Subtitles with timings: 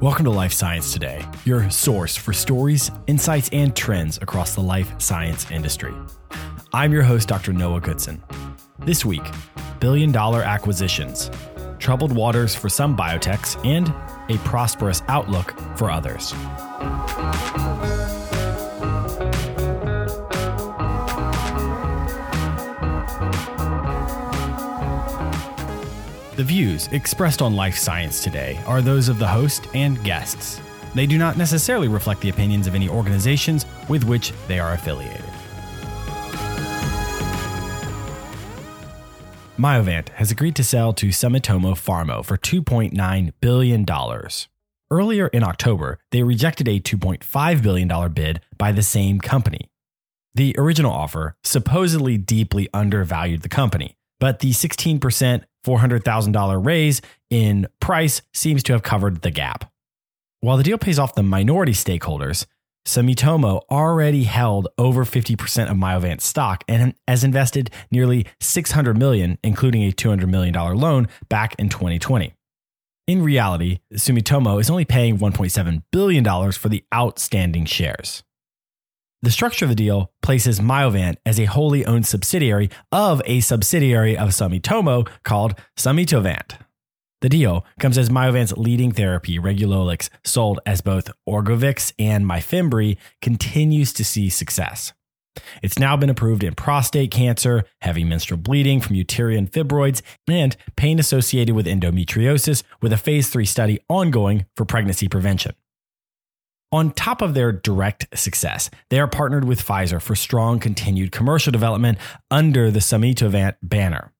[0.00, 4.98] Welcome to Life Science Today, your source for stories, insights, and trends across the life
[4.98, 5.92] science industry.
[6.72, 7.52] I'm your host, Dr.
[7.52, 8.22] Noah Goodson.
[8.78, 9.22] This week,
[9.78, 11.30] billion dollar acquisitions,
[11.78, 13.92] troubled waters for some biotechs, and
[14.34, 16.32] a prosperous outlook for others.
[26.40, 30.58] The views expressed on Life Science today are those of the host and guests.
[30.94, 35.22] They do not necessarily reflect the opinions of any organizations with which they are affiliated.
[39.58, 43.86] Myovant has agreed to sell to Sumitomo Pharma for $2.9 billion.
[44.90, 49.68] Earlier in October, they rejected a $2.5 billion bid by the same company.
[50.34, 58.22] The original offer supposedly deeply undervalued the company, but the 16% $400,000 raise in price
[58.32, 59.70] seems to have covered the gap.
[60.40, 62.46] While the deal pays off the minority stakeholders,
[62.86, 69.82] Sumitomo already held over 50% of Myovant stock and has invested nearly 600 million, including
[69.82, 72.32] a 200 million dollar loan back in 2020.
[73.06, 78.22] In reality, Sumitomo is only paying 1.7 billion dollars for the outstanding shares.
[79.22, 84.16] The structure of the deal places Myovant as a wholly owned subsidiary of a subsidiary
[84.16, 86.58] of Sumitomo called Sumitovant.
[87.20, 93.92] The deal comes as Myovant's leading therapy, Relugolix, sold as both Orgovyx and Myfembree, continues
[93.92, 94.94] to see success.
[95.62, 100.98] It's now been approved in prostate cancer, heavy menstrual bleeding from uterine fibroids, and pain
[100.98, 105.54] associated with endometriosis, with a phase 3 study ongoing for pregnancy prevention.
[106.72, 111.50] On top of their direct success, they are partnered with Pfizer for strong continued commercial
[111.50, 111.98] development
[112.30, 114.12] under the Sumitovant banner.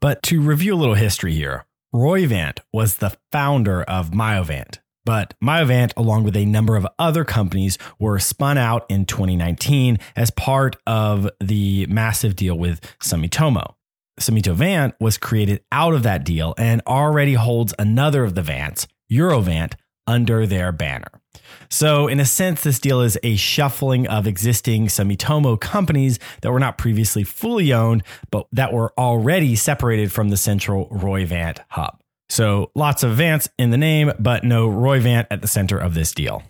[0.00, 5.92] But to review a little history here, Roivant was the founder of Myovant, but Myovant,
[5.96, 11.28] along with a number of other companies, were spun out in 2019 as part of
[11.40, 13.74] the massive deal with Sumitomo.
[14.18, 19.74] Sumitovant was created out of that deal and already holds another of the Vants, Urovant,
[20.06, 21.19] under their banner.
[21.68, 26.58] So, in a sense, this deal is a shuffling of existing Sumitomo companies that were
[26.58, 32.00] not previously fully owned, but that were already separated from the central Roivant hub.
[32.28, 36.12] So, lots of Vants in the name, but no Roivant at the center of this
[36.12, 36.42] deal.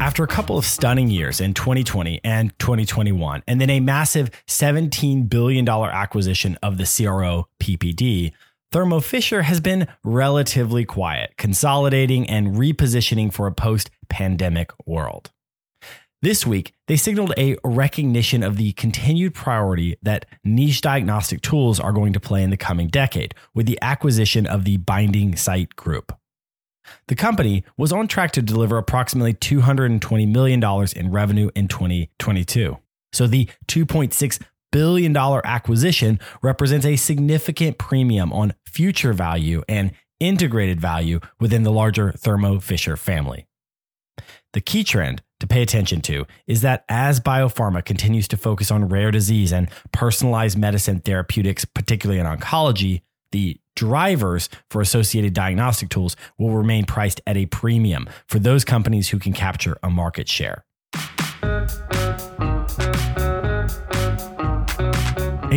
[0.00, 5.30] After a couple of stunning years in 2020 and 2021, and then a massive $17
[5.30, 8.32] billion acquisition of the CRO PPD,
[8.72, 15.30] Thermo Fisher has been relatively quiet, consolidating and repositioning for a post pandemic world.
[16.22, 21.92] This week, they signaled a recognition of the continued priority that niche diagnostic tools are
[21.92, 26.16] going to play in the coming decade with the acquisition of the Binding Site Group.
[27.08, 30.62] The company was on track to deliver approximately $220 million
[30.96, 32.78] in revenue in 2022.
[33.12, 40.80] So the 2.6 billion dollar acquisition represents a significant premium on future value and integrated
[40.80, 43.46] value within the larger Thermo Fisher family.
[44.52, 48.88] The key trend to pay attention to is that as biopharma continues to focus on
[48.88, 56.16] rare disease and personalized medicine therapeutics, particularly in oncology, the drivers for associated diagnostic tools
[56.38, 60.64] will remain priced at a premium for those companies who can capture a market share.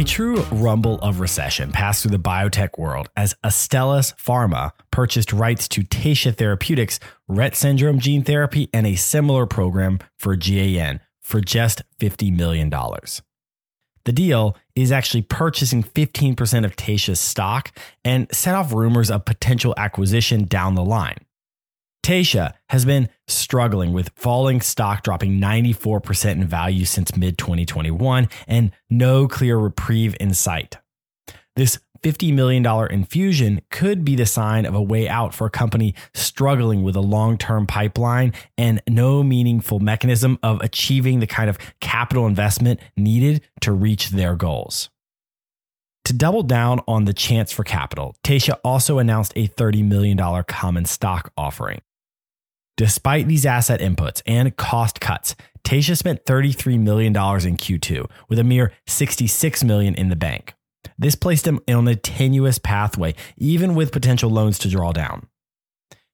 [0.05, 5.81] True rumble of recession passed through the biotech world as Astellas Pharma purchased rights to
[5.81, 6.99] Taysha Therapeutics'
[7.29, 12.69] Rett syndrome gene therapy and a similar program for GAN for just $50 million.
[12.69, 19.73] The deal is actually purchasing 15% of Taysha's stock and set off rumors of potential
[19.77, 21.17] acquisition down the line.
[22.05, 28.71] Taysha has been struggling with falling stock dropping 94% in value since mid 2021 and
[28.91, 30.77] no clear reprieve in sight.
[31.55, 35.95] This $50 million infusion could be the sign of a way out for a company
[36.13, 41.57] struggling with a long term pipeline and no meaningful mechanism of achieving the kind of
[41.79, 44.91] capital investment needed to reach their goals.
[46.03, 50.85] To double down on the chance for capital, Taysha also announced a $30 million common
[50.85, 51.81] stock offering.
[52.77, 58.43] Despite these asset inputs and cost cuts, Taysha spent $33 million in Q2 with a
[58.43, 60.53] mere 66 million in the bank.
[60.97, 65.27] This placed them on a tenuous pathway, even with potential loans to draw down.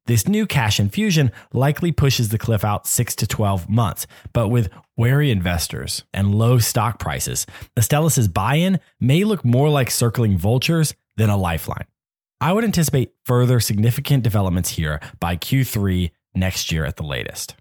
[0.06, 4.70] This new cash infusion likely pushes the cliff out 6 to 12 months, but with
[4.98, 7.46] wary investors and low stock prices,
[7.78, 11.86] Astellas' buy in may look more like circling vultures than a lifeline.
[12.40, 17.56] I would anticipate further significant developments here by Q3 next year at the latest.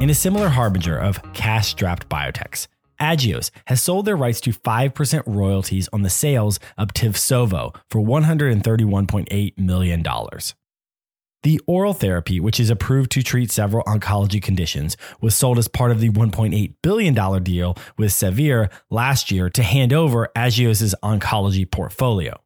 [0.00, 2.68] In a similar harbinger of cash strapped biotechs,
[3.00, 9.58] Agios has sold their rights to 5% royalties on the sales of Tibsovo for $131.8
[9.58, 10.02] million.
[11.42, 15.90] The oral therapy, which is approved to treat several oncology conditions, was sold as part
[15.90, 22.40] of the $1.8 billion deal with Servier last year to hand over Agios' oncology portfolio.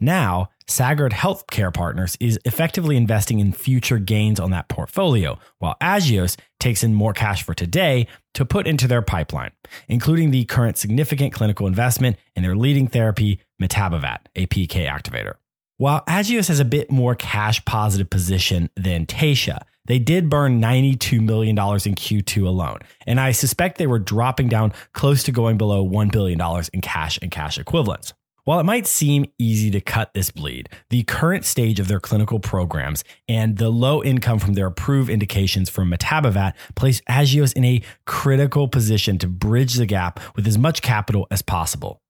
[0.00, 6.36] Now, Sagard Healthcare Partners is effectively investing in future gains on that portfolio, while Agios
[6.58, 9.52] takes in more cash for today to put into their pipeline,
[9.88, 15.34] including the current significant clinical investment in their leading therapy, Mitapivat, a PK activator.
[15.76, 21.20] While Agios has a bit more cash positive position than Taysha, they did burn $92
[21.20, 25.86] million in Q2 alone, and I suspect they were dropping down close to going below
[25.86, 26.40] $1 billion
[26.72, 28.14] in cash and cash equivalents.
[28.46, 32.40] While it might seem easy to cut this bleed, the current stage of their clinical
[32.40, 37.80] programs and the low income from their approved indications for Mitapivat place Agios in a
[38.06, 42.02] critical position to bridge the gap with as much capital as possible.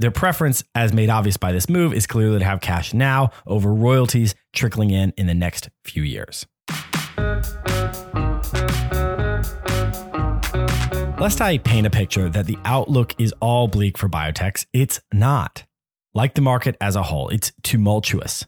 [0.00, 3.72] Their preference, as made obvious by this move, is clearly to have cash now over
[3.72, 6.46] royalties trickling in in the next few years.
[11.20, 15.64] Lest I paint a picture that the outlook is all bleak for biotechs, it's not.
[16.16, 18.46] Like the market as a whole, it's tumultuous.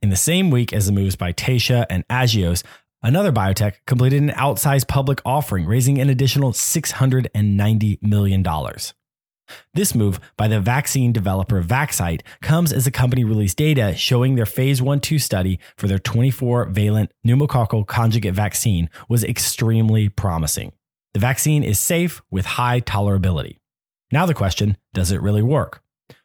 [0.00, 2.64] In the same week as the moves by Taysha and Agios,
[3.02, 8.42] another biotech completed an outsized public offering, raising an additional $690 million.
[9.74, 14.46] This move by the vaccine developer Vaxcyte comes as the company released data showing their
[14.46, 20.72] phase 1 2 study for their 24 valent pneumococcal conjugate vaccine was extremely promising.
[21.12, 23.58] The vaccine is safe with high tolerability.
[24.10, 25.83] Now, the question does it really work?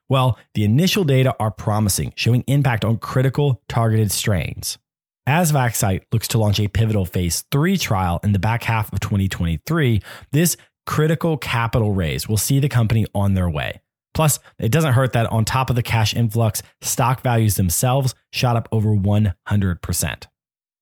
[0.09, 4.79] Well, the initial data are promising, showing impact on critical targeted strains.
[5.27, 9.00] As Vaxcyte looks to launch a pivotal phase 3 trial in the back half of
[9.00, 10.01] 2023,
[10.31, 10.57] this
[10.88, 13.79] critical capital raise will see the company on their way.
[14.15, 18.56] Plus, it doesn't hurt that on top of the cash influx, stock values themselves shot
[18.56, 20.23] up over 100%.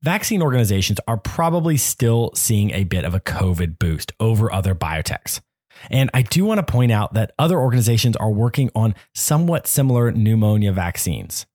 [0.03, 5.41] Vaccine organizations are probably still seeing a bit of a COVID boost over other biotechs.
[5.89, 10.11] And I do want to point out that other organizations are working on somewhat similar
[10.11, 11.45] pneumonia vaccines.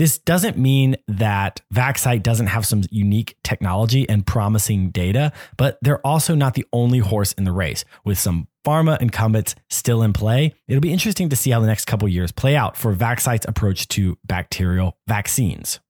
[0.00, 6.04] This doesn't mean that Vaxcyte doesn't have some unique technology and promising data, but they're
[6.06, 7.84] also not the only horse in the race.
[8.02, 11.84] With some pharma incumbents still in play, it'll be interesting to see how the next
[11.84, 15.80] couple years play out for Vaxcyte's approach to bacterial vaccines.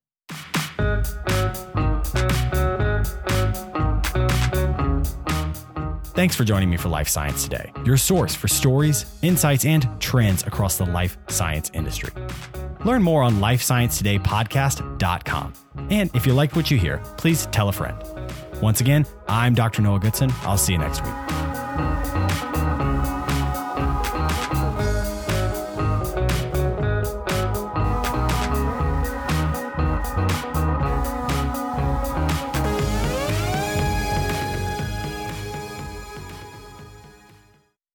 [6.21, 10.47] Thanks for joining me for Life Science Today, your source for stories, insights, and trends
[10.47, 12.13] across the life science industry.
[12.85, 15.55] Learn more on lifesciencetodaypodcast.com.
[15.89, 17.97] And if you like what you hear, please tell a friend.
[18.61, 19.81] Once again, I'm Dr.
[19.81, 20.31] Noah Goodson.
[20.43, 21.15] I'll see you next week.